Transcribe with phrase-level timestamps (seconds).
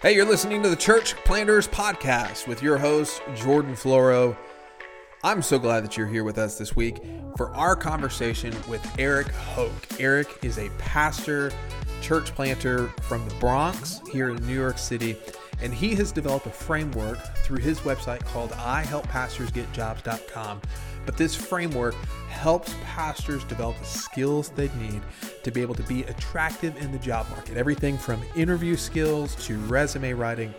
[0.00, 4.36] Hey, you're listening to the Church Planters Podcast with your host, Jordan Floro.
[5.24, 6.98] I'm so glad that you're here with us this week
[7.36, 9.72] for our conversation with Eric Hoke.
[9.98, 11.50] Eric is a pastor,
[12.00, 15.16] church planter from the Bronx here in New York City,
[15.62, 20.62] and he has developed a framework through his website called ihelppastorsgetjobs.com.
[21.04, 21.96] But this framework
[22.28, 25.02] helps pastors develop the skills they need
[25.42, 27.56] to be able to be attractive in the job market.
[27.56, 30.52] Everything from interview skills to resume writing.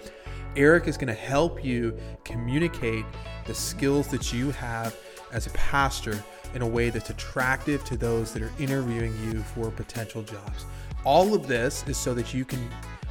[0.56, 3.06] Eric is going to help you communicate
[3.46, 4.98] the skills that you have
[5.32, 6.24] as a pastor
[6.56, 10.66] in a way that's attractive to those that are interviewing you for potential jobs.
[11.06, 12.68] All of this is so that you can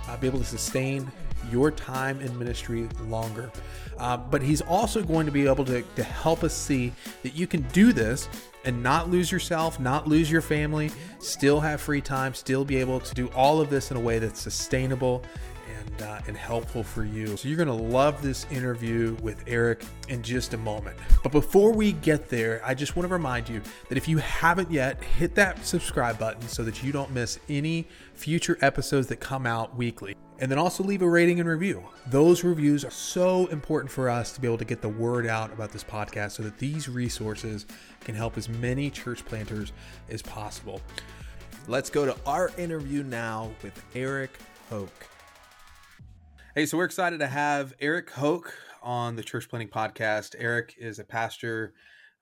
[0.09, 1.11] uh, be able to sustain
[1.51, 3.51] your time in ministry longer.
[3.99, 7.47] Uh, but he's also going to be able to, to help us see that you
[7.47, 8.29] can do this
[8.65, 10.91] and not lose yourself, not lose your family,
[11.21, 14.19] still have free time, still be able to do all of this in a way
[14.19, 15.23] that's sustainable
[15.79, 17.37] and, uh, and helpful for you.
[17.37, 20.97] So you're to love this interview with Eric in just a moment.
[21.23, 24.71] But before we get there, I just want to remind you that if you haven't
[24.71, 29.47] yet, hit that subscribe button so that you don't miss any future episodes that come
[29.47, 30.15] out weekly.
[30.41, 31.83] And then also leave a rating and review.
[32.07, 35.53] Those reviews are so important for us to be able to get the word out
[35.53, 37.67] about this podcast so that these resources
[38.01, 39.73] can help as many church planters
[40.09, 40.81] as possible.
[41.67, 44.39] Let's go to our interview now with Eric
[44.71, 45.09] Hoke.
[46.59, 50.35] Hey, so we're excited to have Eric Hoke on the Church Planting Podcast.
[50.37, 51.73] Eric is a pastor,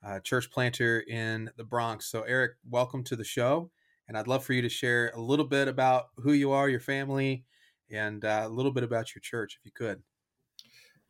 [0.06, 2.11] uh, church planter in the Bronx.
[2.11, 3.70] So, Eric, welcome to the show.
[4.06, 6.81] And I'd love for you to share a little bit about who you are, your
[6.81, 7.47] family,
[7.91, 10.03] and uh, a little bit about your church, if you could.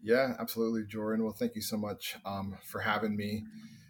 [0.01, 1.25] Yeah, absolutely, Jordan.
[1.25, 3.43] Well, thank you so much um, for having me.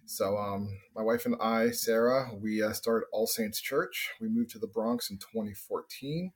[0.06, 4.12] So, um, my wife and I, Sarah, we uh, started All Saints Church.
[4.18, 6.32] We moved to the Bronx in 2014.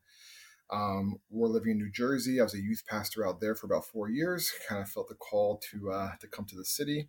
[0.73, 2.41] Um, we're living in New Jersey.
[2.41, 4.53] I was a youth pastor out there for about four years.
[4.69, 7.09] Kind of felt the call to uh, to come to the city,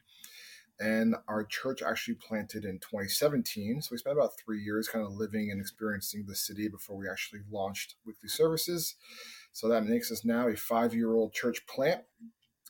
[0.80, 3.82] and our church actually planted in 2017.
[3.82, 7.08] So we spent about three years kind of living and experiencing the city before we
[7.10, 8.96] actually launched weekly services.
[9.54, 12.02] So that makes us now a five year old church plant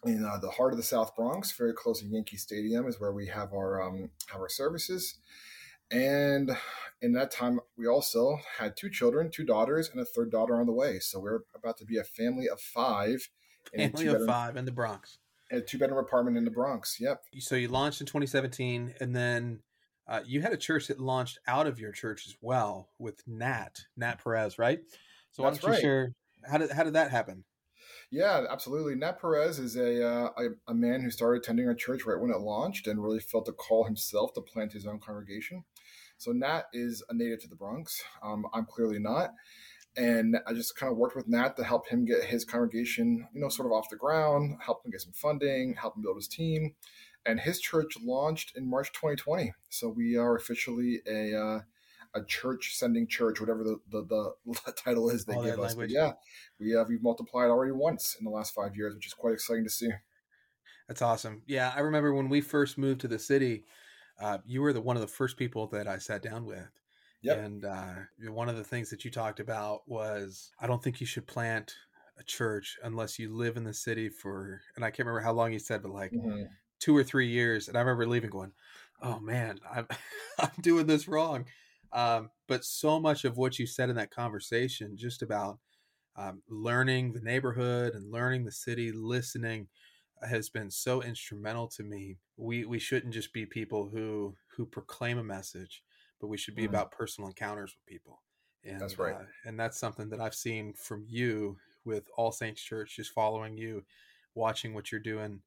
[0.06, 3.13] in uh, the heart of the South Bronx, very close to Yankee Stadium, is where
[3.13, 5.19] we have our um, have our services.
[5.91, 6.52] And
[7.02, 10.66] in that time, we also had two children, two daughters, and a third daughter on
[10.66, 11.00] the way.
[11.00, 13.29] So we're about to be a family of five.
[13.75, 15.19] Family of five in the Bronx.
[15.52, 16.97] A two bedroom apartment in the Bronx.
[17.00, 17.24] Yep.
[17.40, 19.59] So you launched in 2017, and then
[20.07, 23.81] uh, you had a church that launched out of your church as well with Nat
[23.97, 24.79] Nat Perez, right?
[25.31, 25.81] So why don't you right.
[25.81, 26.16] share
[26.50, 27.44] how did how did that happen?
[28.09, 28.96] Yeah, absolutely.
[28.96, 32.29] Nat Perez is a, uh, a, a man who started attending our church right when
[32.29, 35.63] it launched and really felt a call himself to plant his own congregation.
[36.22, 38.00] So Nat is a native to the Bronx.
[38.22, 39.32] Um, I'm clearly not.
[39.98, 43.42] And I just kind of worked with Nat to help him get his congregation, you
[43.42, 46.28] know, sort of off the ground, help him get some funding, help him build his
[46.28, 46.76] team.
[47.26, 49.52] And his church launched in March 2020.
[49.70, 51.59] So we are officially a uh,
[52.14, 54.03] a church sending church, whatever the, the,
[54.46, 55.74] the title is they All give us.
[55.74, 56.12] But yeah,
[56.59, 59.64] we have we've multiplied already once in the last five years, which is quite exciting
[59.64, 59.90] to see.
[60.88, 61.42] That's awesome.
[61.48, 63.64] Yeah, I remember when we first moved to the city,
[64.22, 66.70] uh, you were the one of the first people that I sat down with.
[67.24, 67.38] Yep.
[67.38, 67.94] And uh,
[68.30, 71.74] one of the things that you talked about was I don't think you should plant
[72.20, 75.54] a church unless you live in the city for, and I can't remember how long
[75.54, 76.44] you said, but like mm-hmm.
[76.80, 77.68] two or three years.
[77.68, 78.52] And I remember leaving going,
[79.02, 79.88] oh man, I'm,
[80.40, 81.46] I'm doing this wrong.
[81.94, 85.59] Um, but so much of what you said in that conversation, just about
[86.16, 89.68] um, learning the neighborhood and learning the city, listening,
[90.24, 92.18] has been so instrumental to me.
[92.38, 95.84] We we shouldn't just be people who who proclaim a message,
[96.20, 96.76] but we should be mm-hmm.
[96.76, 98.22] about personal encounters with people.
[98.64, 99.16] And that's right.
[99.16, 103.58] Uh, and that's something that I've seen from you with All Saints Church, just following
[103.58, 103.84] you,
[104.36, 105.42] watching what you're doing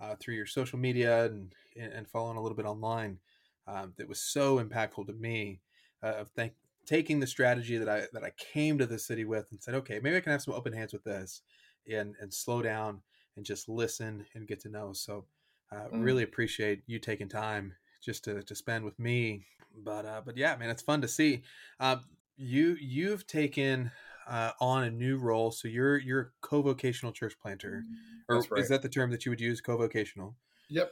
[0.00, 3.18] uh, through your social media and and following a little bit online.
[3.66, 5.60] Um, that was so impactful to me
[6.02, 6.54] uh, of thank,
[6.86, 10.00] taking the strategy that I that I came to the city with and said, okay,
[10.02, 11.42] maybe I can have some open hands with this,
[11.90, 13.02] and and slow down
[13.36, 14.92] and just listen and get to know.
[14.92, 15.24] So,
[15.72, 16.04] uh, mm.
[16.04, 19.44] really appreciate you taking time just to to spend with me.
[19.84, 21.42] But uh, but yeah, man, it's fun to see.
[21.78, 21.96] Uh,
[22.36, 23.90] you you've taken
[24.28, 27.84] uh, on a new role, so you're you're a co-vocational church planter,
[28.28, 28.62] or right.
[28.62, 29.60] is that the term that you would use?
[29.60, 30.36] Co-vocational.
[30.68, 30.90] Yep.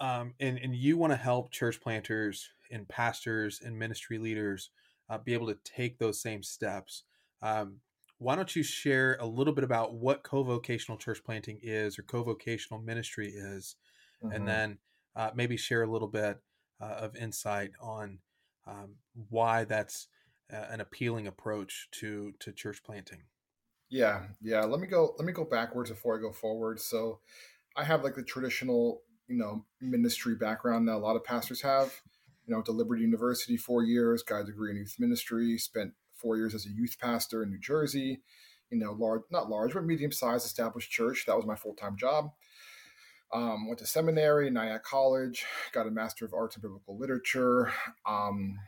[0.00, 4.70] Um, and and you want to help church planters and pastors and ministry leaders
[5.08, 7.04] uh, be able to take those same steps.
[7.42, 7.80] Um,
[8.18, 12.80] why don't you share a little bit about what co-vocational church planting is or co-vocational
[12.80, 13.76] ministry is,
[14.22, 14.34] mm-hmm.
[14.34, 14.78] and then
[15.14, 16.38] uh, maybe share a little bit
[16.80, 18.18] uh, of insight on
[18.66, 18.96] um,
[19.28, 20.08] why that's
[20.52, 23.22] uh, an appealing approach to to church planting.
[23.88, 24.64] Yeah, yeah.
[24.64, 25.14] Let me go.
[25.18, 26.80] Let me go backwards before I go forward.
[26.80, 27.20] So,
[27.76, 31.92] I have like the traditional, you know, ministry background that a lot of pastors have.
[32.46, 35.58] You know, to Liberty University four years, got a degree in youth ministry.
[35.58, 38.22] Spent four years as a youth pastor in New Jersey.
[38.70, 41.24] You know, large, not large, but medium sized established church.
[41.26, 42.30] That was my full time job.
[43.32, 47.72] Um, went to seminary, Nyack College, got a Master of Arts in Biblical Literature.
[48.06, 48.58] Um,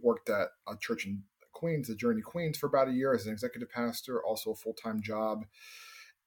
[0.00, 1.22] worked at a church in
[1.52, 4.74] Queens, the Journey Queens, for about a year as an executive pastor, also a full
[4.74, 5.44] time job.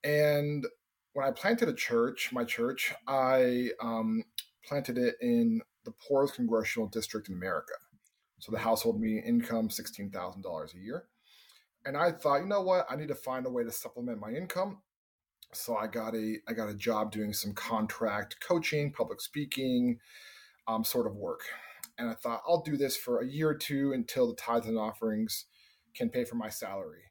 [0.04, 0.66] And
[1.14, 4.24] when I planted a church, my church, I um,
[4.66, 7.74] planted it in the poorest congressional district in America.
[8.42, 11.06] So the household median income sixteen thousand dollars a year.
[11.86, 14.30] And I thought, you know what, I need to find a way to supplement my
[14.32, 14.82] income.
[15.54, 20.00] So I got a I got a job doing some contract coaching, public speaking,
[20.68, 21.42] um, sort of work
[22.02, 24.78] and I thought I'll do this for a year or two until the tithes and
[24.78, 25.46] offerings
[25.96, 27.04] can pay for my salary.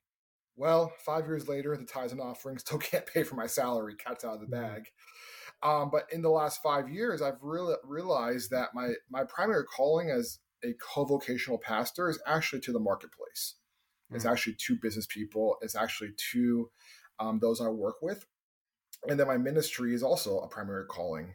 [0.57, 3.95] Well, five years later, the tithes and offerings still can't pay for my salary.
[3.95, 4.75] Cat's out of the mm-hmm.
[4.75, 4.83] bag.
[5.63, 10.11] Um, but in the last five years, I've really realized that my my primary calling
[10.11, 13.57] as a co-vocational pastor is actually to the marketplace.
[14.07, 14.17] Mm-hmm.
[14.17, 14.31] It's mm.
[14.31, 15.57] actually to business people.
[15.63, 16.71] It's actually to
[17.19, 18.25] um, those I work with,
[19.07, 21.35] and then my ministry is also a primary calling.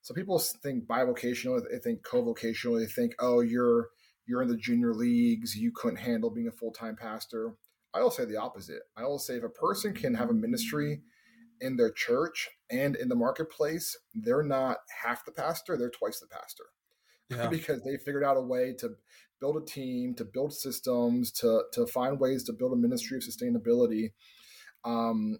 [0.00, 3.88] So people think bivocational, they think co-vocational, they think, oh, you're
[4.26, 7.54] you're in the junior leagues, you couldn't handle being a full-time pastor.
[7.94, 8.82] I will say the opposite.
[8.96, 11.02] I will say if a person can have a ministry
[11.60, 16.26] in their church and in the marketplace, they're not half the pastor, they're twice the
[16.26, 16.64] pastor.
[17.30, 17.46] Yeah.
[17.50, 18.90] because they figured out a way to
[19.40, 23.22] build a team, to build systems, to to find ways to build a ministry of
[23.22, 24.12] sustainability.
[24.84, 25.38] Um,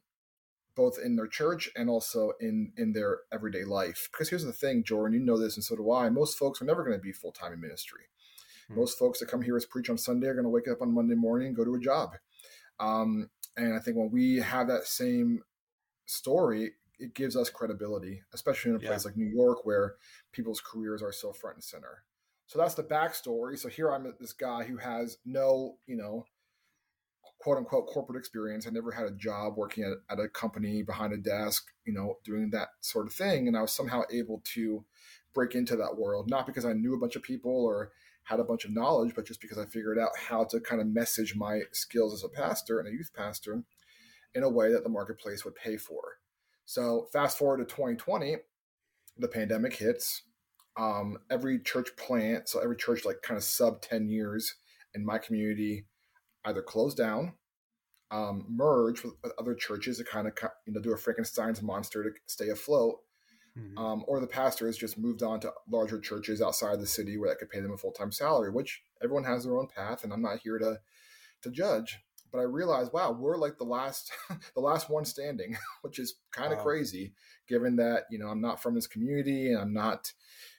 [0.76, 4.08] both in their church and also in in their everyday life.
[4.12, 6.10] Because here's the thing, Jordan, you know this, and so do I.
[6.10, 8.02] Most folks are never going to be full time in ministry.
[8.68, 8.76] Hmm.
[8.76, 10.94] Most folks that come here as preach on Sunday are going to wake up on
[10.94, 12.10] Monday morning and go to a job.
[12.78, 15.42] Um, and I think when we have that same
[16.04, 19.94] story, it gives us credibility, especially in a place like New York where
[20.32, 22.04] people's careers are so front and center.
[22.46, 23.58] So that's the backstory.
[23.58, 26.24] So here I'm this guy who has no, you know,
[27.40, 28.66] quote unquote corporate experience.
[28.66, 32.16] I never had a job working at, at a company behind a desk, you know,
[32.24, 33.48] doing that sort of thing.
[33.48, 34.84] And I was somehow able to
[35.34, 37.90] break into that world, not because I knew a bunch of people or
[38.24, 40.88] had a bunch of knowledge, but just because I figured out how to kind of
[40.88, 43.62] message my skills as a pastor and a youth pastor
[44.34, 46.18] in a way that the marketplace would pay for.
[46.66, 48.36] So fast forward to 2020,
[49.16, 50.22] the pandemic hits.
[50.76, 54.56] Um, every church plant, so every church like kind of sub 10 years
[54.94, 55.86] in my community
[56.44, 57.32] either close down,
[58.10, 60.34] um, merge with, other churches to kind of
[60.66, 62.96] you know do a Frankenstein's monster to stay afloat,
[63.58, 63.78] mm-hmm.
[63.78, 67.30] um, or the pastor has just moved on to larger churches outside the city where
[67.30, 68.50] that could pay them a full time salary.
[68.50, 70.78] Which everyone has their own path, and I'm not here to
[71.42, 71.98] to judge.
[72.32, 74.12] But I realized, wow, we're like the last
[74.54, 76.64] the last one standing, which is kind of wow.
[76.64, 77.12] crazy,
[77.48, 80.12] given that you know I'm not from this community and I'm not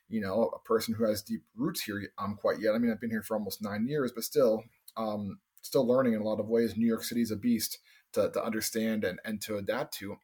[0.09, 2.75] you know a person who has deep roots here um, quite yet.
[2.75, 4.63] I mean, I've been here for almost nine years, but still.
[4.95, 6.77] Um, still learning in a lot of ways.
[6.77, 7.79] New York City is a beast
[8.13, 10.15] to, to understand and, and to adapt to.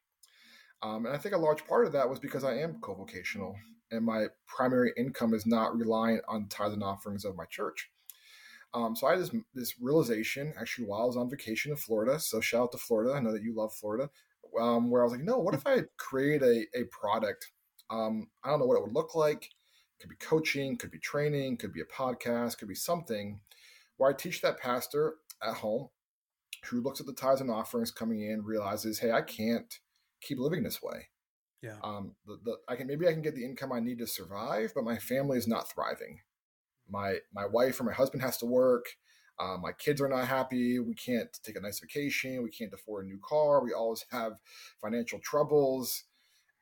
[0.82, 3.56] Um, and I think a large part of that was because I am co-vocational
[3.92, 7.90] and my primary income is not reliant on tithes and offerings of my church.
[8.74, 12.20] Um, so I had this, this realization actually while I was on vacation in Florida.
[12.20, 13.14] So shout out to Florida.
[13.14, 14.10] I know that you love Florida.
[14.60, 17.52] Um, where I was like, no, what if I create a, a product?
[17.90, 19.46] Um, I don't know what it would look like.
[19.46, 23.40] It Could be coaching, could be training, could be a podcast, could be something
[23.98, 25.90] where I teach that pastor at home
[26.66, 29.80] who looks at the tithes and offerings coming in, realizes, hey, I can't
[30.22, 31.10] keep living this way.
[31.62, 31.78] Yeah.
[31.84, 34.72] Um, the, the, I can maybe I can get the income I need to survive,
[34.76, 36.20] but my family is not thriving.
[36.94, 38.86] My my wife or my husband has to work.
[39.40, 40.80] Uh, my kids are not happy.
[40.80, 42.44] We can't take a nice vacation.
[42.44, 43.64] We can't afford a new car.
[43.64, 44.34] We always have
[44.80, 46.04] financial troubles,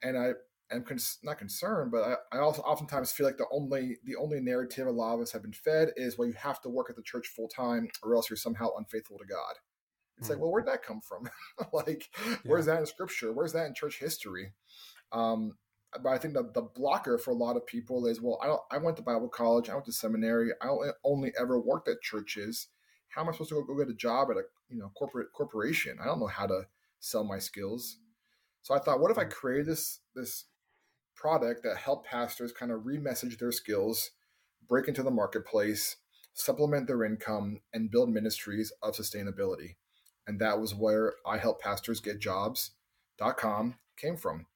[0.02, 0.32] and I
[0.72, 4.40] am cons- not concerned, but I, I, also oftentimes feel like the only the only
[4.40, 6.96] narrative a lot of us have been fed is well, you have to work at
[6.96, 9.56] the church full time, or else you're somehow unfaithful to God.
[10.18, 10.44] It's mm like, hmm.
[10.44, 11.30] well, where'd that come from?
[11.74, 12.36] like, yeah.
[12.46, 13.34] where's that in scripture?
[13.34, 14.54] Where's that in church history?
[15.12, 15.58] Um,
[16.02, 18.62] but I think the, the blocker for a lot of people is, well, I don't,
[18.72, 20.68] I went to Bible college, I went to seminary, I
[21.04, 22.68] only, ever worked at churches.
[23.10, 25.34] How am I supposed to go, go get a job at a you know corporate
[25.34, 25.98] corporation?
[26.02, 26.62] I don't know how to
[27.00, 27.98] sell my skills.
[28.62, 30.46] So I thought, what if I created this this
[31.16, 34.12] product that help pastors kind of remessage their skills,
[34.68, 35.98] break into the marketplace,
[36.34, 39.76] supplement their income, and build ministries of sustainability.
[40.26, 44.48] And that was where I help pastors get jobs.com came from.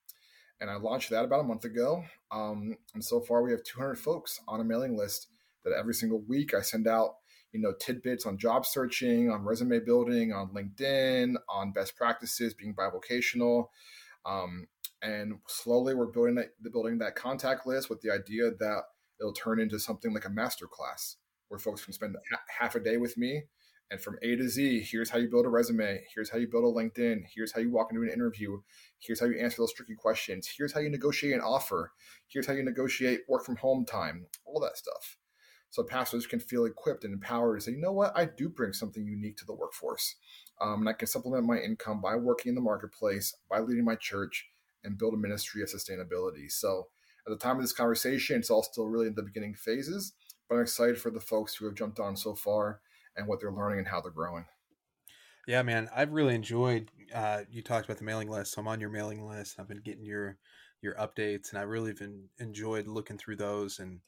[0.62, 2.03] And I launched that about a month ago.
[2.31, 5.27] Um, and so far, we have 200 folks on a mailing list
[5.63, 7.15] that every single week I send out
[7.55, 12.75] you know, tidbits on job searching, on resume building, on LinkedIn, on best practices, being
[12.75, 13.67] bivocational.
[14.25, 14.67] Um,
[15.01, 18.81] and slowly we're building that, building that contact list with the idea that
[19.21, 21.15] it'll turn into something like a master class
[21.47, 22.17] where folks can spend
[22.59, 23.43] half a day with me
[23.92, 26.04] and from A to Z, here's how you build a resume.
[26.13, 27.24] Here's how you build a LinkedIn.
[27.34, 28.62] Here's how you walk into an interview.
[29.00, 30.51] Here's how you answer those tricky questions.
[30.58, 31.92] Here's how you negotiate an offer.
[32.27, 35.18] Here's how you negotiate work from home time, all that stuff
[35.75, 38.72] so pastors can feel equipped and empowered to say, you know what, I do bring
[38.72, 40.15] something unique to the workforce.
[40.62, 43.96] Um, and I can supplement my income by working in the marketplace, by leading my
[43.96, 44.48] church,
[44.86, 46.50] and build a ministry of sustainability.
[46.50, 46.88] So
[47.27, 50.13] at the time of this conversation, it's all still really in the beginning phases,
[50.48, 52.80] but I'm excited for the folks who have jumped on so far
[53.17, 54.45] and what they're learning and how they're growing.
[55.48, 56.89] Yeah, man, I've really enjoyed.
[57.13, 59.60] Uh, you talked about the mailing list, so I'm on your mailing list.
[59.60, 60.38] I've been getting your
[60.81, 64.01] your updates, and I really been enjoyed looking through those and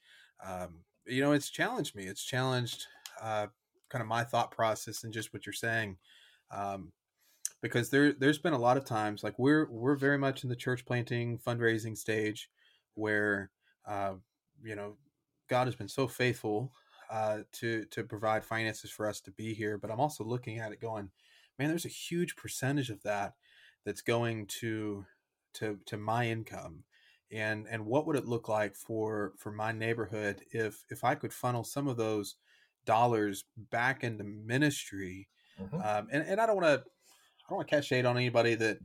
[0.45, 2.05] um, you know, it's challenged me.
[2.05, 2.85] It's challenged
[3.21, 3.47] uh,
[3.89, 5.97] kind of my thought process and just what you're saying.
[6.51, 6.91] Um,
[7.61, 10.55] because there there's been a lot of times like we're we're very much in the
[10.55, 12.49] church planting fundraising stage
[12.93, 13.49] where
[13.87, 14.13] uh,
[14.63, 14.95] you know
[15.49, 16.71] God has been so faithful
[17.09, 20.71] uh, to to provide finances for us to be here but I'm also looking at
[20.71, 21.09] it going
[21.57, 23.33] man there's a huge percentage of that
[23.87, 25.05] that's going to
[25.53, 26.83] to to my income.
[27.31, 31.33] And and what would it look like for for my neighborhood if if I could
[31.33, 32.35] funnel some of those
[32.85, 35.27] dollars back into ministry
[35.59, 35.75] mm-hmm.
[35.75, 38.55] um, and, and I don't want to I don't want to catch shade on anybody
[38.55, 38.77] that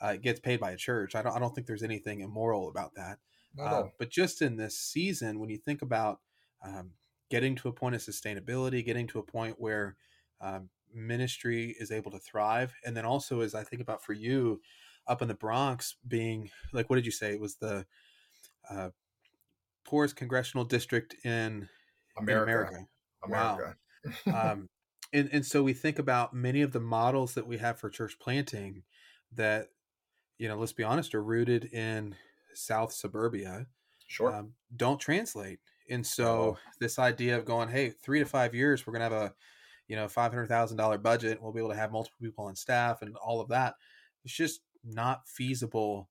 [0.00, 1.14] uh, gets paid by a church.
[1.14, 3.18] I don't I don't think there's anything immoral about that
[3.60, 6.18] uh, but just in this season when you think about
[6.64, 6.90] um,
[7.30, 9.96] getting to a point of sustainability getting to a point where
[10.40, 14.60] um, ministry is able to thrive and then also as I think about for you
[15.06, 17.86] up in the Bronx being like what did you say it was the
[18.70, 18.90] uh,
[19.84, 21.68] poorest congressional district in
[22.16, 22.42] America.
[22.42, 22.86] In America.
[23.24, 23.76] America.
[24.26, 24.52] Wow.
[24.52, 24.68] um,
[25.12, 28.16] and and so we think about many of the models that we have for church
[28.20, 28.82] planting
[29.32, 29.68] that
[30.38, 32.14] you know let's be honest are rooted in
[32.54, 33.66] South suburbia.
[34.06, 34.34] Sure.
[34.34, 35.60] Um, don't translate.
[35.90, 39.34] And so this idea of going, hey, three to five years, we're gonna have a
[39.88, 41.40] you know five hundred thousand dollar budget.
[41.40, 43.74] We'll be able to have multiple people on staff and all of that.
[44.24, 46.08] It's just not feasible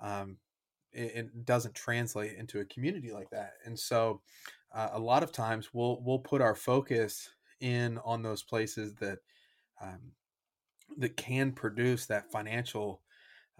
[0.00, 0.36] um,
[0.92, 4.20] it, it, doesn't translate into a community like that and so
[4.74, 7.30] uh, a lot of times we'll we'll put our focus
[7.60, 9.18] in on those places that
[9.80, 10.00] um,
[10.98, 13.02] that can produce that financial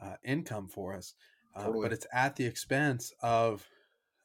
[0.02, 1.14] uh, income for us
[1.54, 1.82] uh, totally.
[1.82, 3.66] but it's at the expense of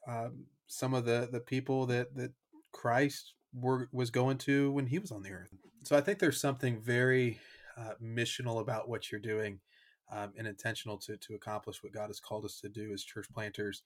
[0.08, 2.32] um, some of the the people that that
[2.72, 6.40] Christ were, was going to when he was on the earth so I think there's
[6.40, 7.38] something very
[7.76, 9.60] uh, missional about what you're doing
[10.10, 13.26] um, and intentional to to accomplish what God has called us to do as church
[13.32, 13.82] planters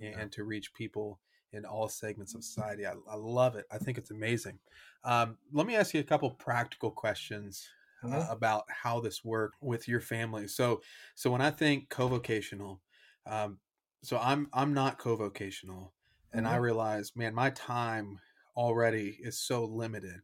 [0.00, 1.20] and, and to reach people
[1.52, 2.86] in all segments of society.
[2.86, 3.66] I, I love it.
[3.72, 4.58] I think it's amazing.
[5.04, 7.66] Um, let me ask you a couple practical questions
[8.04, 8.32] uh, mm-hmm.
[8.32, 10.46] about how this worked with your family.
[10.46, 10.80] So,
[11.16, 12.80] so when I think co-vocational,
[13.26, 13.58] um,
[14.02, 15.92] so I'm I'm not co-vocational,
[16.32, 16.54] and mm-hmm.
[16.54, 18.18] I realize, man, my time
[18.56, 20.20] already is so limited.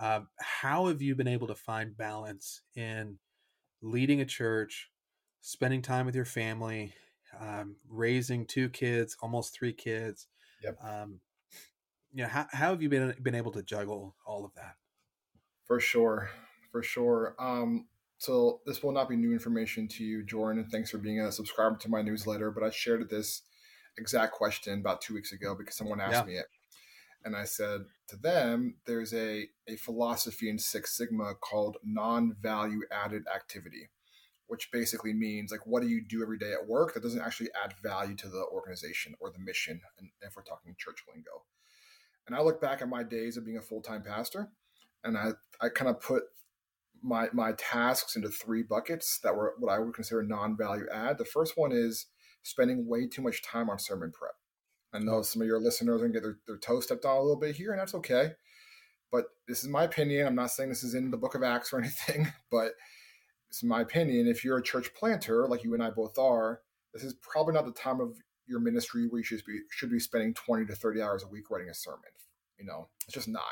[0.00, 3.18] Uh, how have you been able to find balance in
[3.82, 4.90] leading a church,
[5.40, 6.94] spending time with your family,
[7.38, 10.26] um, raising two kids, almost three kids.
[10.62, 10.78] Yep.
[10.82, 11.20] Um,
[12.12, 14.74] you know, how, how have you been been able to juggle all of that?
[15.64, 16.30] For sure,
[16.72, 17.36] for sure.
[17.38, 17.86] Um,
[18.18, 20.62] so this will not be new information to you, Jordan.
[20.62, 22.50] And thanks for being a subscriber to my newsletter.
[22.50, 23.42] But I shared this
[23.98, 26.22] exact question about two weeks ago because someone asked yeah.
[26.24, 26.46] me it,
[27.24, 33.24] and I said to them, "There's a a philosophy in Six Sigma called non-value added
[33.34, 33.90] activity."
[34.50, 37.48] which basically means like what do you do every day at work that doesn't actually
[37.64, 41.44] add value to the organization or the mission and if we're talking church lingo
[42.26, 44.48] and i look back at my days of being a full-time pastor
[45.04, 45.30] and i
[45.60, 46.24] i kind of put
[47.00, 51.24] my my tasks into three buckets that were what i would consider non-value add the
[51.24, 52.06] first one is
[52.42, 54.34] spending way too much time on sermon prep
[54.92, 57.16] i know some of your listeners are going to get their, their toe stepped on
[57.16, 58.32] a little bit here and that's okay
[59.12, 61.72] but this is my opinion i'm not saying this is in the book of acts
[61.72, 62.72] or anything but
[63.50, 66.60] it's my opinion, if you're a church planter like you and I both are,
[66.94, 68.16] this is probably not the time of
[68.46, 71.50] your ministry where you should be should be spending 20 to 30 hours a week
[71.50, 72.10] writing a sermon.
[72.58, 73.42] You know, it's just not.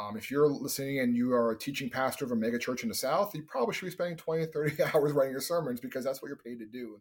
[0.00, 2.88] Um, if you're listening and you are a teaching pastor of a mega church in
[2.88, 6.04] the South, you probably should be spending 20 to 30 hours writing your sermons because
[6.04, 7.00] that's what you're paid to do.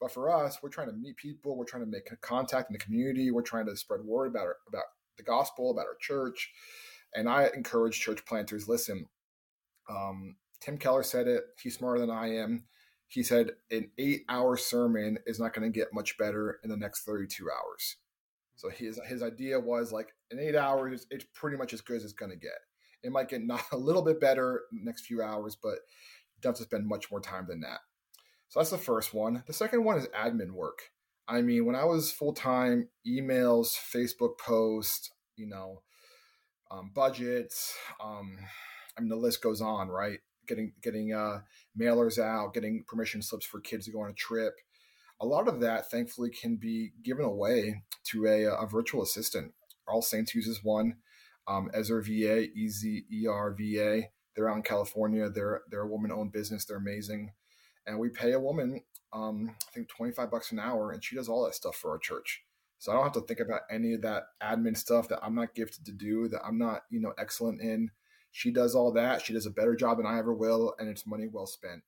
[0.00, 2.78] But for us, we're trying to meet people, we're trying to make contact in the
[2.78, 4.84] community, we're trying to spread word about our, about
[5.16, 6.52] the gospel, about our church.
[7.14, 9.06] And I encourage church planters, listen,
[9.90, 11.44] um, Tim Keller said it.
[11.60, 12.64] He's smarter than I am.
[13.08, 16.76] He said an eight hour sermon is not going to get much better in the
[16.76, 17.96] next 32 hours.
[18.56, 22.04] So his his idea was like in eight hours, it's pretty much as good as
[22.04, 22.58] it's going to get.
[23.02, 25.78] It might get not a little bit better next few hours, but
[26.34, 27.78] you don't have to spend much more time than that.
[28.48, 29.42] So that's the first one.
[29.46, 30.90] The second one is admin work.
[31.28, 35.82] I mean, when I was full time, emails, Facebook posts, you know,
[36.70, 37.74] um, budgets.
[38.02, 38.38] Um,
[38.96, 40.18] I mean, the list goes on, right?
[40.46, 41.40] Getting getting uh,
[41.78, 44.54] mailers out, getting permission slips for kids to go on a trip.
[45.20, 49.52] A lot of that, thankfully, can be given away to a, a virtual assistant.
[49.86, 50.96] All Saints uses one.
[51.46, 54.10] Um, Ezer VA, E Z E R V A.
[54.34, 55.28] They're out in California.
[55.28, 56.64] They're they're a woman owned business.
[56.64, 57.32] They're amazing,
[57.88, 61.16] and we pay a woman, um, I think twenty five bucks an hour, and she
[61.16, 62.44] does all that stuff for our church.
[62.78, 65.54] So I don't have to think about any of that admin stuff that I'm not
[65.54, 67.90] gifted to do, that I'm not, you know, excellent in.
[68.30, 69.22] She does all that.
[69.22, 71.82] She does a better job than I ever will, and it's money well spent.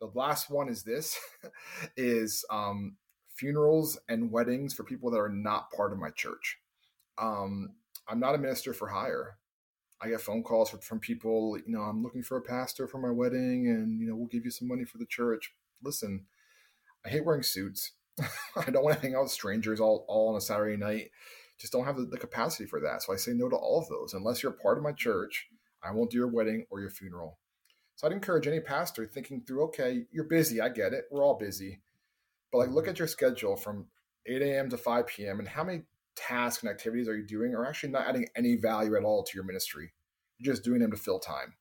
[0.00, 1.18] The last one is this
[1.96, 2.96] is um,
[3.36, 6.58] funerals and weddings for people that are not part of my church.
[7.18, 7.74] Um,
[8.08, 9.36] I'm not a minister for hire.
[10.00, 13.10] I get phone calls from people, you know, I'm looking for a pastor for my
[13.10, 15.54] wedding and, you know, we'll give you some money for the church.
[15.82, 16.26] Listen,
[17.06, 17.92] I hate wearing suits.
[18.56, 21.10] I don't want to hang out with strangers all, all on a Saturday night.
[21.58, 23.02] Just don't have the, the, capacity for that.
[23.02, 24.12] So I say no to all of those.
[24.12, 25.48] Unless you're a part of my church,
[25.82, 27.38] I won't do your wedding or your funeral.
[27.96, 30.60] So I'd encourage any pastor thinking through, okay, you're busy.
[30.60, 31.04] I get it.
[31.10, 31.80] We're all busy.
[32.50, 33.86] But like look at your schedule from
[34.26, 34.70] 8 a.m.
[34.70, 35.38] to 5 p.m.
[35.38, 35.82] and how many
[36.16, 39.32] tasks and activities are you doing are actually not adding any value at all to
[39.34, 39.92] your ministry.
[40.38, 41.54] You're just doing them to fill time.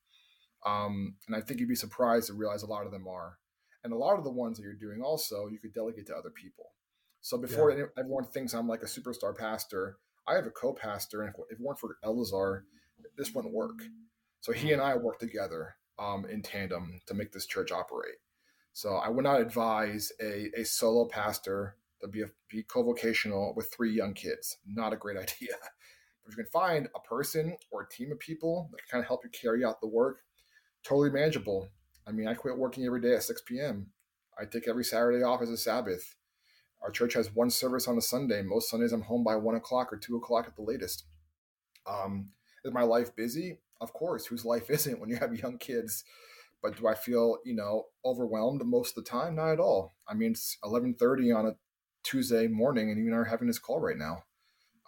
[0.66, 3.38] Um, and I think you'd be surprised to realize a lot of them are.
[3.84, 6.30] And a lot of the ones that you're doing also, you could delegate to other
[6.30, 6.72] people.
[7.22, 7.86] So before yeah.
[7.98, 11.80] everyone thinks I'm like a superstar pastor, I have a co-pastor, and if, it weren't
[11.80, 12.62] for Elazar,
[13.18, 13.80] this wouldn't work.
[14.40, 18.16] So he and I work together um, in tandem to make this church operate.
[18.74, 21.76] So I would not advise a, a solo pastor
[22.12, 24.58] be a, be co-vocational with three young kids.
[24.66, 25.56] Not a great idea.
[26.24, 29.04] But if you can find a person or a team of people that can kind
[29.04, 30.20] of help you carry out the work,
[30.84, 31.70] totally manageable.
[32.08, 33.88] I mean, I quit working every day at 6 p.m.
[34.40, 36.16] I take every Saturday off as a Sabbath.
[36.82, 38.42] Our church has one service on a Sunday.
[38.42, 41.06] Most Sundays I'm home by one o'clock or two o'clock at the latest.
[41.88, 42.30] Um,
[42.66, 43.60] is my life busy?
[43.80, 44.26] Of course.
[44.26, 46.04] Whose life isn't when you have young kids?
[46.62, 49.36] But do I feel, you know, overwhelmed most of the time?
[49.36, 49.94] Not at all.
[50.08, 51.56] I mean, it's 11:30 on a
[52.04, 54.24] Tuesday morning, and you and I are having this call right now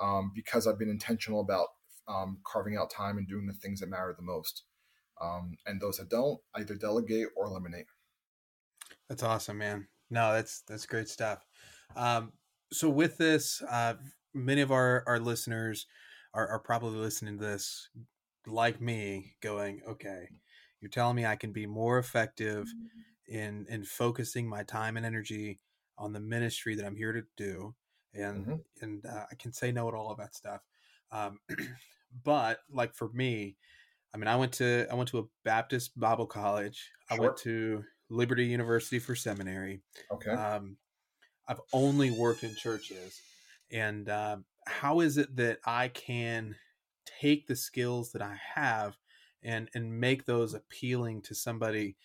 [0.02, 1.68] um, because I've been intentional about
[2.08, 4.64] um, carving out time and doing the things that matter the most.
[5.22, 7.86] Um, and those that don't, either delegate or eliminate.
[9.08, 9.88] That's awesome, man.
[10.10, 11.46] No, that's that's great stuff.
[11.96, 12.34] Um,
[12.72, 13.94] so with this, uh,
[14.34, 15.88] many of our our listeners
[16.34, 17.90] are, are probably listening to this
[18.46, 20.28] like me, going, "Okay,
[20.82, 22.68] you're telling me I can be more effective
[23.28, 25.60] in in focusing my time and energy
[25.98, 27.74] on the ministry that I'm here to do,
[28.14, 28.56] and mm-hmm.
[28.82, 30.62] and uh, I can say no to all of that stuff."
[31.12, 31.40] Um,
[32.24, 33.58] but like for me,
[34.14, 36.92] I mean, I went to I went to a Baptist Bible college.
[37.10, 37.18] Sure.
[37.18, 39.82] I went to Liberty University for seminary.
[40.12, 40.32] Okay.
[40.32, 40.78] Um,
[41.48, 43.22] I've only worked in churches,
[43.72, 46.56] and uh, how is it that I can
[47.20, 48.98] take the skills that I have
[49.44, 51.96] and and make those appealing to somebody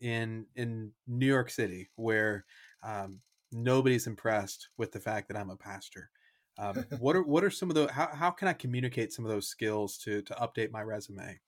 [0.00, 2.44] in in New York City where
[2.82, 3.20] um,
[3.52, 6.10] nobody's impressed with the fact that I'm a pastor?
[6.58, 9.30] Um, what are what are some of the how, how can I communicate some of
[9.30, 11.40] those skills to to update my resume?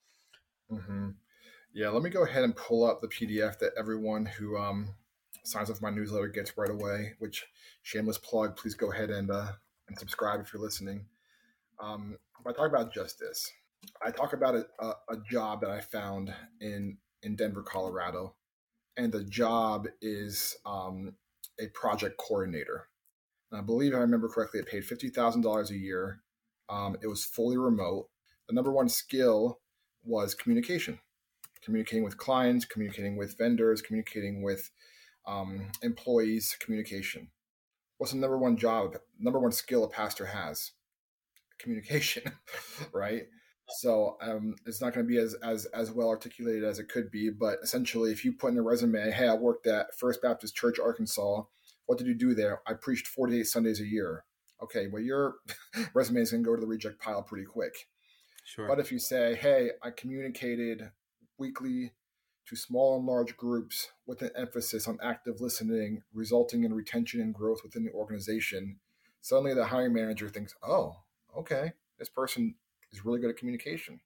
[0.71, 1.09] Mm-hmm.
[1.73, 4.93] Yeah, let me go ahead and pull up the PDF that everyone who um,
[5.43, 7.13] signs up for my newsletter gets right away.
[7.19, 7.45] Which
[7.81, 9.53] shameless plug, please go ahead and uh,
[9.87, 11.05] and subscribe if you're listening.
[11.79, 13.51] Um, I talk about justice.
[14.05, 18.35] I talk about a, a, a job that I found in in Denver, Colorado,
[18.97, 21.13] and the job is um,
[21.59, 22.87] a project coordinator.
[23.51, 26.21] And I believe I remember correctly, it paid fifty thousand dollars a year.
[26.69, 28.07] Um, it was fully remote.
[28.47, 29.59] The number one skill
[30.03, 30.99] was communication
[31.63, 34.71] communicating with clients, communicating with vendors, communicating with
[35.25, 37.29] um, employees, communication.
[37.97, 40.71] What's the number one job, number one skill a pastor has?
[41.59, 42.23] Communication,
[42.93, 43.23] right?
[43.79, 47.11] So um, it's not going to be as, as as well articulated as it could
[47.11, 50.55] be, but essentially, if you put in a resume, "Hey, I worked at First Baptist
[50.55, 51.43] Church, Arkansas.
[51.85, 52.61] What did you do there?
[52.67, 54.23] I preached 48 Sundays a year."
[54.61, 55.35] Okay, well, your
[55.93, 57.73] resume is going to go to the reject pile pretty quick
[58.43, 58.67] Sure.
[58.67, 60.91] But if you say, hey, I communicated
[61.37, 61.93] weekly
[62.47, 67.33] to small and large groups with an emphasis on active listening, resulting in retention and
[67.33, 68.79] growth within the organization,
[69.21, 70.97] suddenly the hiring manager thinks, oh,
[71.37, 72.55] okay, this person
[72.91, 73.99] is really good at communication.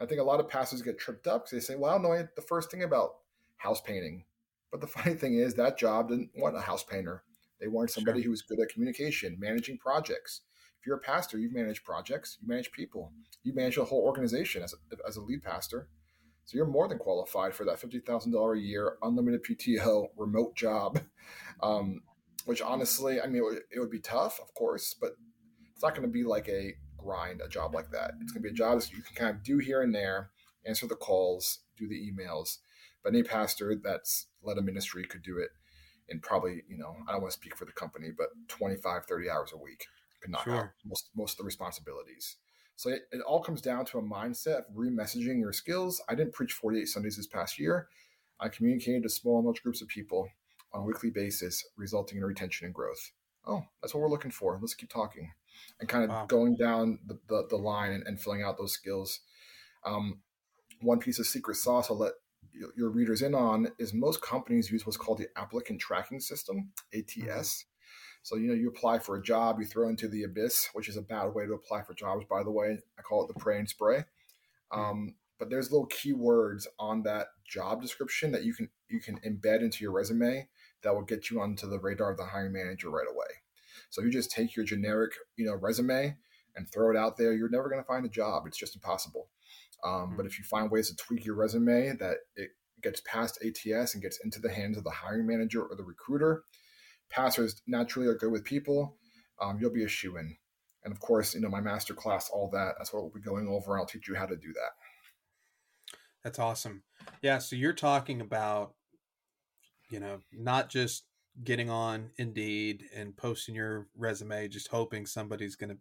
[0.00, 2.28] I think a lot of pastors get tripped up because they say, well, I know
[2.34, 3.16] the first thing about
[3.56, 4.24] house painting.
[4.70, 7.22] But the funny thing is, that job didn't want a house painter.
[7.60, 8.24] They wanted somebody sure.
[8.26, 10.40] who was good at communication, managing projects,
[10.80, 14.62] If you're a pastor, you manage projects, you manage people, you manage a whole organization
[14.62, 15.88] as a, as a lead pastor.
[16.46, 20.56] So you're more than qualified for that fifty thousand dollar a year, unlimited PTO, remote
[20.56, 21.00] job.
[21.62, 22.00] Um,
[22.46, 25.10] which honestly, I mean, it would, it would be tough, of course, but
[25.74, 28.12] it's not going to be like a grind, a job like that.
[28.20, 30.30] It's going to be a job that you can kind of do here and there,
[30.66, 32.58] answer the calls, do the emails.
[33.02, 35.50] But any pastor that's led a ministry could do it
[36.08, 39.30] in probably, you know, I don't want to speak for the company, but 25, 30
[39.30, 39.86] hours a week
[40.20, 40.54] could knock sure.
[40.54, 42.36] out most, most of the responsibilities.
[42.76, 46.02] So it, it all comes down to a mindset of remessaging your skills.
[46.08, 47.88] I didn't preach 48 Sundays this past year.
[48.38, 50.28] I communicated to small and large groups of people
[50.72, 53.12] on a weekly basis, resulting in retention and growth.
[53.46, 54.58] Oh, that's what we're looking for.
[54.60, 55.32] Let's keep talking
[55.78, 56.26] and kind of wow.
[56.26, 59.20] going down the, the, the line and, and, filling out those skills.
[59.84, 60.20] Um,
[60.80, 62.12] one piece of secret sauce I'll let
[62.76, 67.16] your readers in on is most companies use what's called the applicant tracking system, ATS.
[67.16, 67.66] Mm-hmm.
[68.22, 70.96] So, you know, you apply for a job, you throw into the abyss, which is
[70.96, 72.78] a bad way to apply for jobs, by the way.
[72.98, 74.04] I call it the pray and spray.
[74.72, 74.80] Mm-hmm.
[74.80, 79.62] Um, but there's little keywords on that job description that you can you can embed
[79.62, 80.48] into your resume
[80.82, 83.26] that will get you onto the radar of the hiring manager right away.
[83.90, 86.16] So you just take your generic, you know, resume
[86.56, 88.44] and throw it out there, you're never going to find a job.
[88.46, 89.28] It's just impossible.
[89.84, 90.16] Um, mm-hmm.
[90.16, 92.50] But if you find ways to tweak your resume that it
[92.82, 96.44] gets past ATS and gets into the hands of the hiring manager or the recruiter,
[97.10, 98.96] passers naturally are good with people.
[99.40, 100.36] Um, you'll be a shoe in.
[100.84, 103.48] And of course, you know, my master class, all that, that's what we'll be going
[103.48, 103.78] over.
[103.78, 104.70] I'll teach you how to do that.
[106.24, 106.82] That's awesome.
[107.22, 107.38] Yeah.
[107.38, 108.74] So you're talking about,
[109.90, 111.04] you know, not just
[111.44, 115.78] getting on Indeed and posting your resume, just hoping somebody's going to,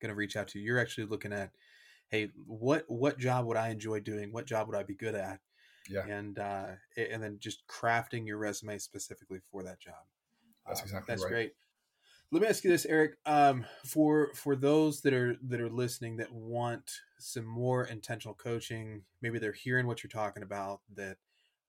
[0.00, 0.64] going to reach out to you.
[0.66, 1.50] You're actually looking at,
[2.08, 4.32] Hey, what, what job would I enjoy doing?
[4.32, 5.40] What job would I be good at?
[5.88, 6.06] Yeah.
[6.06, 9.94] And, uh, and then just crafting your resume specifically for that job.
[10.66, 11.30] That's um, exactly That's right.
[11.30, 11.52] great.
[12.30, 13.16] Let me ask you this, Eric.
[13.26, 19.02] Um, for for those that are that are listening that want some more intentional coaching,
[19.22, 20.80] maybe they're hearing what you're talking about.
[20.96, 21.18] That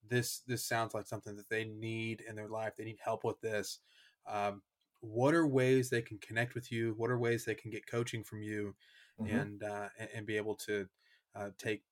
[0.10, 2.74] this this sounds like something that they need in their life.
[2.76, 3.80] They need help with this.
[4.28, 4.62] Um,
[5.02, 6.94] what are ways they can connect with you?
[6.98, 8.76] What are ways they can get coaching from you,
[9.22, 9.36] mm-hmm.
[9.36, 10.88] and, uh, and, and be able to
[11.36, 11.84] uh, take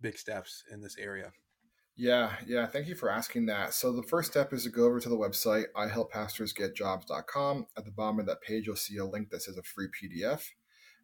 [0.00, 1.32] big steps in this area?
[1.96, 2.66] Yeah, yeah.
[2.66, 3.74] Thank you for asking that.
[3.74, 7.66] So the first step is to go over to the website, ihelppastorsgetjobs.com.
[7.76, 10.42] At the bottom of that page, you'll see a link that says a free PDF.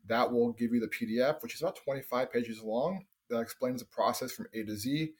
[0.06, 3.86] That will give you the PDF, which is about 25 pages long, that explains the
[3.86, 5.12] process from A to Z.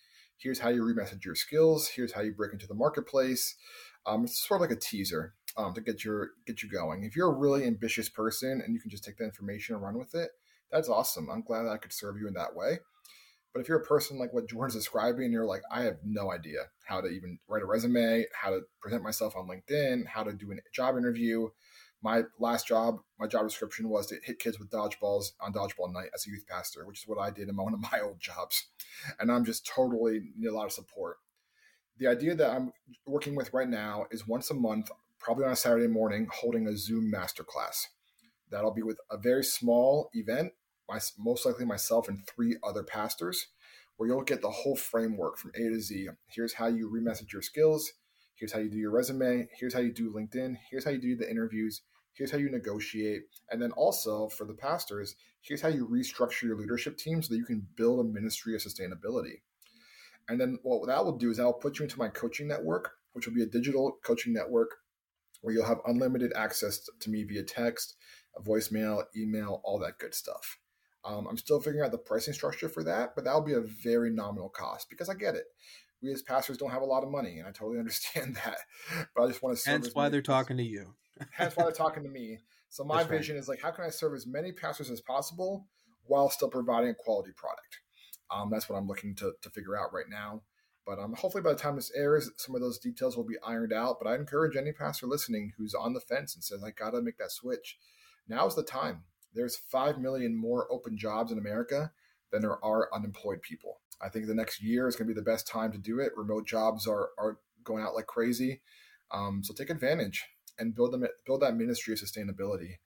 [0.45, 1.89] Here's how you remessage your skills.
[1.89, 3.57] Here's how you break into the marketplace.
[4.05, 7.03] Um, it's sort of like a teaser um, to get your get you going.
[7.03, 9.97] If you're a really ambitious person and you can just take that information and run
[9.99, 10.29] with it,
[10.71, 11.31] that's awesome.
[11.31, 12.81] I'm glad that I could serve you in that way.
[13.55, 16.31] But if you're a person like what Jordan's describing, and you're like, I have no
[16.31, 20.35] idea how to even write a resume, how to present myself on LinkedIn, how to
[20.35, 21.49] do a job interview.
[22.05, 26.11] My last job, my job description was to hit kids with dodgeballs on dodgeball night
[26.15, 28.67] as a youth pastor, which is what I did in one of my old jobs.
[29.19, 31.17] And I'm just totally need a lot of support.
[31.97, 32.73] The idea that I'm
[33.07, 36.77] working with right now is once a month, probably on a Saturday morning, holding a
[36.77, 37.87] Zoom masterclass.
[38.51, 40.53] That'll be with a very small event
[40.89, 43.47] my, most likely myself and three other pastors,
[43.97, 46.09] where you'll get the whole framework from A to Z.
[46.27, 47.91] Here's how you remessage your skills.
[48.35, 49.49] Here's how you do your resume.
[49.59, 50.57] Here's how you do LinkedIn.
[50.71, 51.81] Here's how you do the interviews.
[52.15, 53.25] Here's how you negotiate.
[53.51, 57.39] And then also for the pastors, here's how you restructure your leadership team so that
[57.39, 59.43] you can build a ministry of sustainability.
[60.29, 63.27] And then what that will do is will put you into my coaching network, which
[63.27, 64.71] will be a digital coaching network
[65.43, 67.97] where you'll have unlimited access to me via text,
[68.47, 70.59] voicemail, email, all that good stuff.
[71.05, 74.11] Um, I'm still figuring out the pricing structure for that, but that'll be a very
[74.11, 75.45] nominal cost because I get it.
[76.03, 78.57] We as pastors don't have a lot of money, and I totally understand that.
[79.15, 79.71] But I just want to.
[79.71, 80.95] That's why they're talking to you.
[81.31, 82.39] Hence why they're talking to me.
[82.69, 83.41] So my That's vision right.
[83.41, 85.67] is like, how can I serve as many pastors as possible
[86.07, 87.81] while still providing a quality product?
[88.31, 90.43] Um, that's what I'm looking to to figure out right now.
[90.87, 93.73] But um, hopefully, by the time this airs, some of those details will be ironed
[93.73, 93.97] out.
[94.03, 97.03] But I encourage any pastor listening who's on the fence and says, "I got to
[97.03, 97.79] make that switch."
[98.29, 101.93] Now's the time there's 5 million more open jobs in America
[102.31, 103.81] than there are unemployed people.
[104.01, 106.13] I think the next year is going to be the best time to do it.
[106.17, 108.63] Remote jobs are, are going out like crazy.
[109.11, 110.25] Um, so take advantage
[110.59, 112.79] and build them, build that ministry of sustainability.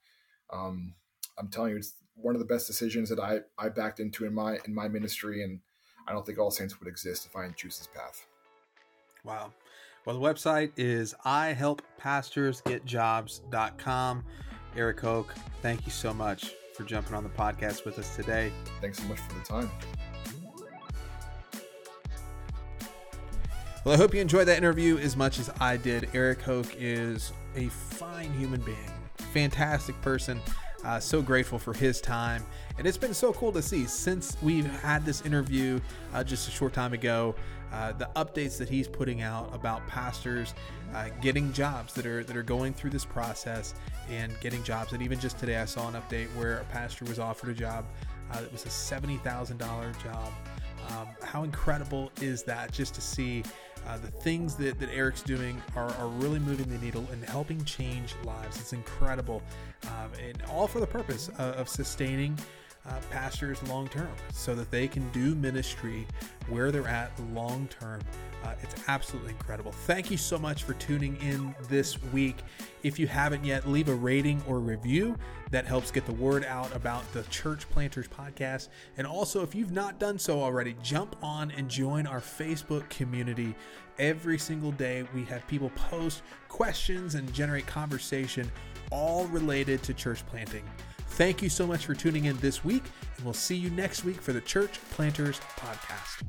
[0.51, 0.95] Um,
[1.37, 4.33] I'm telling you, it's one of the best decisions that I, I backed into in
[4.33, 5.43] my, in my ministry.
[5.43, 5.59] And
[6.07, 8.25] I don't think all saints would exist if I didn't choose this path.
[9.23, 9.51] Wow.
[10.05, 14.23] Well, the website is ihelppastorsgetjobs.com.
[14.75, 18.51] Eric Hoke, thank you so much for jumping on the podcast with us today.
[18.81, 19.69] Thanks so much for the time.
[23.85, 26.09] Well, I hope you enjoyed that interview as much as I did.
[26.13, 28.77] Eric Hoke is a fine human being,
[29.31, 30.41] fantastic person.
[30.83, 32.43] Uh, so grateful for his time.
[32.77, 35.79] And it's been so cool to see since we've had this interview
[36.13, 37.35] uh, just a short time ago.
[37.71, 40.53] Uh, the updates that he's putting out about pastors
[40.93, 43.75] uh, getting jobs that are that are going through this process
[44.09, 44.91] and getting jobs.
[44.91, 47.85] And even just today, I saw an update where a pastor was offered a job
[48.31, 50.33] uh, that was a seventy thousand dollar job.
[50.89, 53.43] Um, how incredible is that just to see
[53.87, 57.63] uh, the things that, that Eric's doing are, are really moving the needle and helping
[57.65, 58.59] change lives.
[58.59, 59.41] It's incredible.
[59.83, 62.37] Um, and all for the purpose of, of sustaining
[62.87, 66.07] uh, pastors long term so that they can do ministry
[66.47, 68.01] where they're at long term.
[68.43, 69.71] Uh, it's absolutely incredible.
[69.71, 72.37] Thank you so much for tuning in this week.
[72.83, 75.17] If you haven't yet, leave a rating or review.
[75.51, 78.69] That helps get the word out about the Church Planters podcast.
[78.97, 83.55] And also, if you've not done so already, jump on and join our Facebook community.
[83.97, 88.49] Every single day, we have people post questions and generate conversation,
[88.89, 90.63] all related to church planting.
[91.19, 92.83] Thank you so much for tuning in this week,
[93.17, 96.23] and we'll see you next week for the Church Planters Podcast.